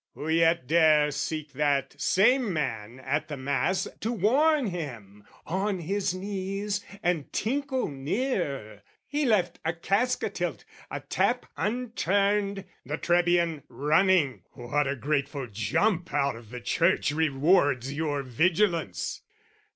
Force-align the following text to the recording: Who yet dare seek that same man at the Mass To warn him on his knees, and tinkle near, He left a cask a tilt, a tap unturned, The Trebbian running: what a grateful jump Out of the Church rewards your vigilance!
Who 0.15 0.29
yet 0.29 0.65
dare 0.65 1.11
seek 1.11 1.53
that 1.53 1.93
same 2.01 2.51
man 2.51 2.99
at 3.01 3.27
the 3.27 3.37
Mass 3.37 3.87
To 3.99 4.11
warn 4.11 4.65
him 4.65 5.27
on 5.45 5.77
his 5.77 6.11
knees, 6.15 6.83
and 7.03 7.31
tinkle 7.31 7.87
near, 7.87 8.81
He 9.05 9.25
left 9.27 9.59
a 9.63 9.73
cask 9.73 10.23
a 10.23 10.29
tilt, 10.31 10.65
a 10.89 11.01
tap 11.01 11.45
unturned, 11.55 12.65
The 12.83 12.97
Trebbian 12.97 13.61
running: 13.69 14.41
what 14.53 14.87
a 14.87 14.95
grateful 14.95 15.45
jump 15.45 16.11
Out 16.11 16.35
of 16.35 16.49
the 16.49 16.61
Church 16.61 17.11
rewards 17.11 17.93
your 17.93 18.23
vigilance! 18.23 19.21